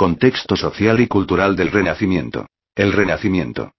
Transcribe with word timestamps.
Contexto 0.00 0.56
social 0.56 0.98
y 1.00 1.08
cultural 1.08 1.54
del 1.56 1.70
Renacimiento. 1.70 2.46
El 2.74 2.94
Renacimiento. 2.94 3.74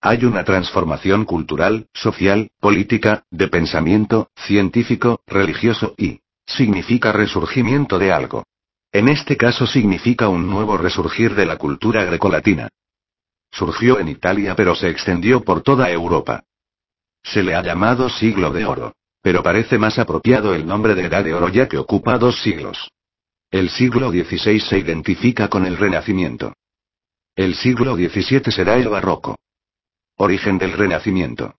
Hay 0.00 0.24
una 0.24 0.42
transformación 0.42 1.24
cultural, 1.24 1.86
social, 1.94 2.50
política, 2.58 3.22
de 3.30 3.46
pensamiento, 3.46 4.30
científico, 4.34 5.20
religioso 5.28 5.94
y 5.96 6.22
significa 6.44 7.12
resurgimiento 7.12 8.00
de 8.00 8.10
algo. 8.10 8.42
En 8.90 9.08
este 9.08 9.36
caso 9.36 9.64
significa 9.64 10.28
un 10.28 10.50
nuevo 10.50 10.76
resurgir 10.76 11.36
de 11.36 11.46
la 11.46 11.56
cultura 11.56 12.02
grecolatina. 12.02 12.68
Surgió 13.52 14.00
en 14.00 14.08
Italia 14.08 14.56
pero 14.56 14.74
se 14.74 14.88
extendió 14.90 15.44
por 15.44 15.62
toda 15.62 15.88
Europa. 15.88 16.42
Se 17.22 17.44
le 17.44 17.54
ha 17.54 17.62
llamado 17.62 18.08
siglo 18.08 18.50
de 18.50 18.64
oro. 18.64 18.96
Pero 19.22 19.44
parece 19.44 19.78
más 19.78 20.00
apropiado 20.00 20.52
el 20.52 20.66
nombre 20.66 20.96
de 20.96 21.04
edad 21.04 21.22
de 21.22 21.32
oro 21.32 21.48
ya 21.48 21.68
que 21.68 21.78
ocupa 21.78 22.18
dos 22.18 22.42
siglos. 22.42 22.90
El 23.50 23.68
siglo 23.68 24.12
XVI 24.12 24.60
se 24.60 24.78
identifica 24.78 25.48
con 25.48 25.66
el 25.66 25.76
Renacimiento. 25.76 26.54
El 27.34 27.56
siglo 27.56 27.96
XVII 27.96 28.52
será 28.52 28.76
el 28.76 28.88
barroco. 28.88 29.36
Origen 30.18 30.56
del 30.56 30.72
Renacimiento. 30.72 31.56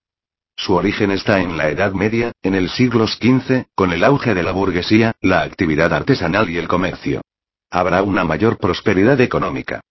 Su 0.56 0.72
origen 0.72 1.10
está 1.10 1.40
en 1.40 1.58
la 1.58 1.68
Edad 1.68 1.92
Media, 1.92 2.32
en 2.40 2.54
el 2.54 2.70
siglo 2.70 3.06
XV, 3.06 3.66
con 3.74 3.92
el 3.92 4.04
auge 4.04 4.32
de 4.32 4.42
la 4.42 4.52
burguesía, 4.52 5.12
la 5.20 5.42
actividad 5.42 5.92
artesanal 5.92 6.48
y 6.48 6.56
el 6.56 6.66
comercio. 6.66 7.20
Habrá 7.70 8.02
una 8.02 8.24
mayor 8.24 8.56
prosperidad 8.56 9.20
económica. 9.20 9.82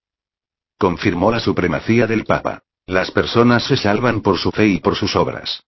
Confirmó 0.78 1.30
la 1.30 1.40
supremacía 1.40 2.06
del 2.06 2.24
Papa. 2.24 2.62
Las 2.86 3.10
personas 3.10 3.64
se 3.64 3.76
salvan 3.76 4.22
por 4.22 4.38
su 4.38 4.52
fe 4.52 4.68
y 4.68 4.80
por 4.80 4.96
sus 4.96 5.14
obras. 5.16 5.64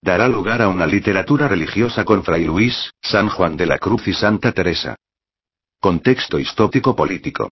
Dará 0.00 0.28
lugar 0.28 0.62
a 0.62 0.68
una 0.68 0.86
literatura 0.86 1.48
religiosa 1.48 2.04
con 2.04 2.22
Fray 2.22 2.44
Luis, 2.44 2.92
San 3.02 3.28
Juan 3.28 3.56
de 3.56 3.66
la 3.66 3.78
Cruz 3.78 4.06
y 4.06 4.14
Santa 4.14 4.52
Teresa. 4.52 4.94
Contexto 5.80 6.38
histórico 6.38 6.94
político. 6.94 7.48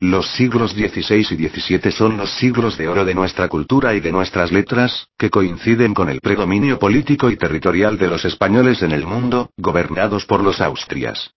Los 0.00 0.30
siglos 0.36 0.70
XVI 0.70 1.18
y 1.18 1.48
XVII 1.48 1.92
son 1.92 2.16
los 2.16 2.30
siglos 2.38 2.78
de 2.78 2.88
oro 2.88 3.04
de 3.04 3.14
nuestra 3.14 3.46
cultura 3.48 3.92
y 3.94 4.00
de 4.00 4.10
nuestras 4.10 4.50
letras, 4.50 5.08
que 5.18 5.28
coinciden 5.28 5.92
con 5.92 6.08
el 6.08 6.22
predominio 6.22 6.78
político 6.78 7.30
y 7.30 7.36
territorial 7.36 7.98
de 7.98 8.06
los 8.08 8.24
españoles 8.24 8.80
en 8.80 8.92
el 8.92 9.04
mundo, 9.04 9.50
gobernados 9.58 10.24
por 10.24 10.42
los 10.42 10.62
Austrias. 10.62 11.32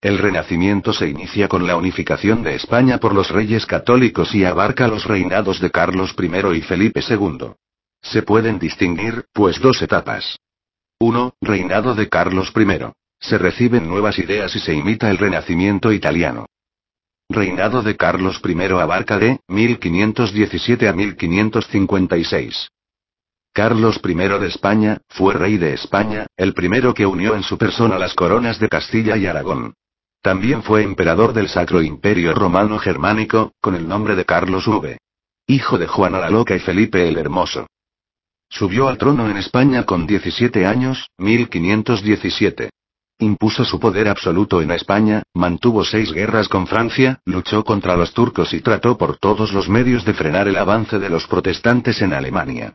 El 0.00 0.18
Renacimiento 0.18 0.92
se 0.92 1.08
inicia 1.08 1.48
con 1.48 1.66
la 1.66 1.76
unificación 1.76 2.44
de 2.44 2.54
España 2.54 2.98
por 2.98 3.12
los 3.12 3.28
reyes 3.28 3.66
católicos 3.66 4.32
y 4.36 4.44
abarca 4.44 4.86
los 4.86 5.06
reinados 5.06 5.58
de 5.60 5.72
Carlos 5.72 6.14
I 6.16 6.56
y 6.56 6.60
Felipe 6.60 7.00
II. 7.00 7.54
Se 8.00 8.22
pueden 8.22 8.60
distinguir, 8.60 9.24
pues, 9.32 9.60
dos 9.60 9.82
etapas. 9.82 10.38
1. 11.00 11.34
Reinado 11.40 11.96
de 11.96 12.08
Carlos 12.08 12.52
I. 12.54 12.92
Se 13.20 13.38
reciben 13.38 13.88
nuevas 13.88 14.18
ideas 14.18 14.54
y 14.54 14.60
se 14.60 14.74
imita 14.74 15.10
el 15.10 15.18
Renacimiento 15.18 15.92
italiano. 15.92 16.46
Reinado 17.28 17.82
de 17.82 17.96
Carlos 17.96 18.40
I 18.42 18.54
abarca 18.80 19.18
de 19.18 19.40
1517 19.48 20.88
a 20.88 20.92
1556. 20.92 22.68
Carlos 23.52 24.00
I 24.02 24.14
de 24.14 24.46
España, 24.46 24.98
fue 25.08 25.34
rey 25.34 25.58
de 25.58 25.74
España, 25.74 26.26
el 26.36 26.54
primero 26.54 26.94
que 26.94 27.06
unió 27.06 27.34
en 27.34 27.42
su 27.42 27.58
persona 27.58 27.98
las 27.98 28.14
coronas 28.14 28.58
de 28.60 28.68
Castilla 28.68 29.16
y 29.16 29.26
Aragón. 29.26 29.74
También 30.22 30.62
fue 30.62 30.82
emperador 30.82 31.32
del 31.32 31.48
Sacro 31.48 31.82
Imperio 31.82 32.34
Romano 32.34 32.78
Germánico, 32.78 33.52
con 33.60 33.74
el 33.74 33.86
nombre 33.86 34.16
de 34.16 34.24
Carlos 34.24 34.66
V. 34.66 34.98
Hijo 35.46 35.78
de 35.78 35.86
Juana 35.86 36.18
la 36.18 36.30
Loca 36.30 36.54
y 36.54 36.60
Felipe 36.60 37.08
el 37.08 37.18
Hermoso. 37.18 37.66
Subió 38.48 38.88
al 38.88 38.96
trono 38.96 39.28
en 39.28 39.36
España 39.36 39.84
con 39.84 40.06
17 40.06 40.64
años, 40.64 41.08
1517. 41.18 42.70
Impuso 43.20 43.64
su 43.64 43.80
poder 43.80 44.08
absoluto 44.08 44.62
en 44.62 44.70
España, 44.70 45.24
mantuvo 45.34 45.84
seis 45.84 46.12
guerras 46.12 46.48
con 46.48 46.68
Francia, 46.68 47.20
luchó 47.24 47.64
contra 47.64 47.96
los 47.96 48.12
turcos 48.12 48.54
y 48.54 48.60
trató 48.60 48.96
por 48.96 49.18
todos 49.18 49.52
los 49.52 49.68
medios 49.68 50.04
de 50.04 50.14
frenar 50.14 50.46
el 50.46 50.56
avance 50.56 51.00
de 51.00 51.10
los 51.10 51.26
protestantes 51.26 52.00
en 52.00 52.12
Alemania. 52.12 52.74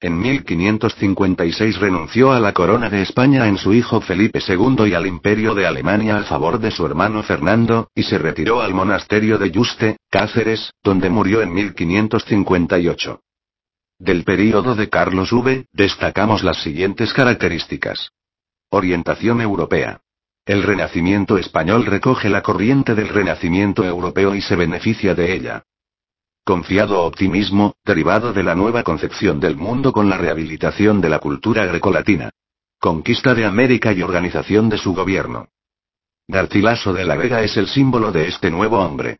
En 0.00 0.18
1556 0.18 1.78
renunció 1.78 2.32
a 2.32 2.40
la 2.40 2.52
corona 2.52 2.90
de 2.90 3.00
España 3.00 3.48
en 3.48 3.56
su 3.56 3.72
hijo 3.72 4.02
Felipe 4.02 4.38
II 4.46 4.86
y 4.86 4.92
al 4.92 5.06
imperio 5.06 5.54
de 5.54 5.66
Alemania 5.66 6.18
a 6.18 6.24
favor 6.24 6.58
de 6.58 6.70
su 6.70 6.84
hermano 6.84 7.22
Fernando, 7.22 7.88
y 7.94 8.02
se 8.02 8.18
retiró 8.18 8.60
al 8.60 8.74
monasterio 8.74 9.38
de 9.38 9.50
Yuste, 9.50 9.96
Cáceres, 10.10 10.72
donde 10.82 11.08
murió 11.08 11.40
en 11.40 11.54
1558. 11.54 13.20
Del 13.98 14.24
período 14.24 14.74
de 14.74 14.90
Carlos 14.90 15.32
V, 15.32 15.64
destacamos 15.72 16.44
las 16.44 16.62
siguientes 16.62 17.14
características. 17.14 18.10
Orientación 18.74 19.40
europea. 19.40 20.00
El 20.44 20.64
Renacimiento 20.64 21.38
español 21.38 21.86
recoge 21.86 22.28
la 22.28 22.42
corriente 22.42 22.96
del 22.96 23.08
Renacimiento 23.08 23.84
europeo 23.84 24.34
y 24.34 24.42
se 24.42 24.56
beneficia 24.56 25.14
de 25.14 25.32
ella. 25.32 25.62
Confiado 26.44 27.04
optimismo, 27.04 27.74
derivado 27.84 28.32
de 28.32 28.42
la 28.42 28.56
nueva 28.56 28.82
concepción 28.82 29.38
del 29.38 29.56
mundo 29.56 29.92
con 29.92 30.10
la 30.10 30.18
rehabilitación 30.18 31.00
de 31.00 31.08
la 31.08 31.20
cultura 31.20 31.64
grecolatina. 31.66 32.30
Conquista 32.80 33.32
de 33.32 33.44
América 33.44 33.92
y 33.92 34.02
organización 34.02 34.68
de 34.68 34.78
su 34.78 34.92
gobierno. 34.92 35.50
Garcilaso 36.26 36.92
de 36.92 37.04
la 37.04 37.14
Vega 37.14 37.42
es 37.42 37.56
el 37.56 37.68
símbolo 37.68 38.10
de 38.10 38.26
este 38.26 38.50
nuevo 38.50 38.80
hombre. 38.80 39.18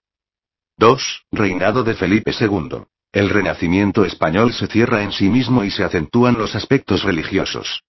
2. 0.78 1.26
Reinado 1.30 1.84
de 1.84 1.94
Felipe 1.94 2.32
II. 2.38 2.82
El 3.12 3.30
renacimiento 3.30 4.04
español 4.04 4.52
se 4.52 4.66
cierra 4.66 5.04
en 5.04 5.12
sí 5.12 5.28
mismo 5.28 5.62
y 5.62 5.70
se 5.70 5.84
acentúan 5.84 6.34
los 6.34 6.56
aspectos 6.56 7.04
religiosos. 7.04 7.84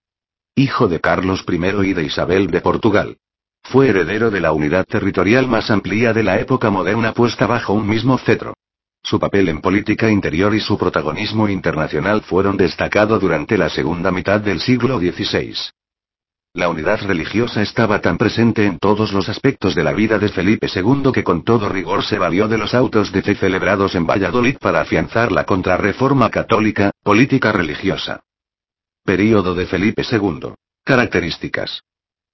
Hijo 0.55 0.87
de 0.87 1.01
Carlos 1.01 1.43
I 1.47 1.55
y 1.89 1.93
de 1.93 2.03
Isabel 2.03 2.45
de 2.47 2.61
Portugal. 2.61 3.17
Fue 3.63 3.89
heredero 3.89 4.29
de 4.29 4.39
la 4.39 4.53
unidad 4.53 4.85
territorial 4.85 5.47
más 5.47 5.71
amplia 5.71 6.13
de 6.13 6.21
la 6.23 6.39
época 6.39 6.69
moderna 6.69 7.13
puesta 7.13 7.47
bajo 7.47 7.73
un 7.73 7.87
mismo 7.87 8.19
cetro. 8.19 8.53
Su 9.01 9.19
papel 9.19 9.49
en 9.49 9.59
política 9.59 10.07
interior 10.09 10.53
y 10.53 10.59
su 10.59 10.77
protagonismo 10.77 11.49
internacional 11.49 12.21
fueron 12.21 12.55
destacados 12.55 13.19
durante 13.19 13.57
la 13.57 13.69
segunda 13.69 14.11
mitad 14.11 14.39
del 14.39 14.59
siglo 14.61 14.99
XVI. 14.99 15.55
La 16.55 16.69
unidad 16.69 17.01
religiosa 17.01 17.63
estaba 17.63 17.99
tan 17.99 18.19
presente 18.19 18.67
en 18.67 18.77
todos 18.77 19.11
los 19.11 19.27
aspectos 19.27 19.73
de 19.73 19.83
la 19.83 19.91
vida 19.91 20.19
de 20.19 20.29
Felipe 20.29 20.67
II 20.73 21.11
que 21.11 21.23
con 21.23 21.43
todo 21.43 21.67
rigor 21.67 22.03
se 22.03 22.19
valió 22.19 22.47
de 22.47 22.59
los 22.59 22.75
autos 22.75 23.11
de 23.11 23.23
fe 23.23 23.33
celebrados 23.33 23.95
en 23.95 24.05
Valladolid 24.05 24.57
para 24.59 24.81
afianzar 24.81 25.31
la 25.31 25.45
contrarreforma 25.45 26.29
católica, 26.29 26.91
política 27.01 27.51
religiosa. 27.51 28.21
Período 29.03 29.55
de 29.55 29.65
Felipe 29.65 30.03
II. 30.09 30.53
Características. 30.83 31.81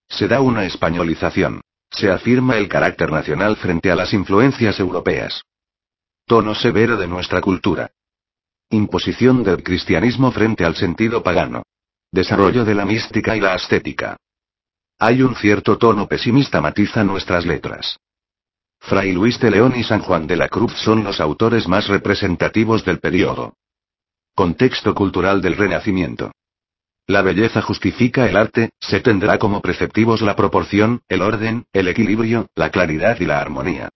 Se 0.10 0.27
da 0.27 0.42
una 0.42 0.66
españolización. 0.66 1.62
Se 1.89 2.12
afirma 2.12 2.57
el 2.57 2.68
carácter 2.68 3.13
nacional 3.13 3.56
frente 3.56 3.89
a 3.89 3.95
las 3.95 4.13
influencias 4.13 4.81
europeas. 4.81 5.44
Tono 6.25 6.56
severo 6.56 6.98
de 6.98 7.07
nuestra 7.07 7.39
cultura. 7.39 7.92
Imposición 8.69 9.44
del 9.44 9.63
cristianismo 9.63 10.30
frente 10.33 10.66
al 10.66 10.75
sentido 10.75 11.24
pagano. 11.24 11.63
Desarrollo 12.11 12.65
de 12.65 12.73
la 12.73 12.85
mística 12.85 13.35
y 13.35 13.39
la 13.39 13.53
ascética. 13.53 14.17
Hay 14.97 15.21
un 15.21 15.35
cierto 15.35 15.77
tono 15.77 16.07
pesimista 16.07 16.59
matiza 16.59 17.03
nuestras 17.03 17.45
letras. 17.45 18.00
Fray 18.79 19.11
Luis 19.11 19.39
de 19.39 19.51
León 19.51 19.73
y 19.75 19.83
San 19.83 20.01
Juan 20.01 20.25
de 20.25 20.35
la 20.35 20.50
Cruz 20.50 20.73
son 20.73 21.03
los 21.03 21.19
autores 21.19 21.67
más 21.67 21.88
representativos 21.88 22.83
del 22.83 23.00
periodo. 23.00 23.53
Contexto 24.33 24.95
cultural 24.95 25.41
del 25.41 25.56
Renacimiento. 25.56 26.31
La 27.06 27.21
belleza 27.21 27.61
justifica 27.61 28.27
el 28.27 28.38
arte, 28.38 28.71
se 28.79 29.01
tendrá 29.01 29.38
como 29.38 29.61
preceptivos 29.61 30.21
la 30.21 30.35
proporción, 30.35 31.01
el 31.09 31.21
orden, 31.21 31.65
el 31.73 31.88
equilibrio, 31.88 32.47
la 32.56 32.71
claridad 32.71 33.19
y 33.19 33.25
la 33.25 33.39
armonía. 33.39 33.89